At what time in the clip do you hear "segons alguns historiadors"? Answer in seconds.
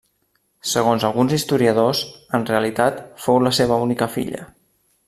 0.69-2.01